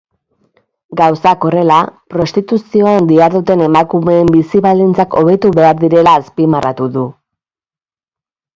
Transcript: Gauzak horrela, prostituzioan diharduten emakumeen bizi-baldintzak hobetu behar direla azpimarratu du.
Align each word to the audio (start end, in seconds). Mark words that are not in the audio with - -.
Gauzak 1.01 1.43
horrela, 1.49 1.75
prostituzioan 2.13 3.09
diharduten 3.11 3.63
emakumeen 3.67 4.33
bizi-baldintzak 4.39 5.15
hobetu 5.21 5.55
behar 5.61 5.81
direla 5.85 6.17
azpimarratu 6.23 6.91
du. 6.97 7.07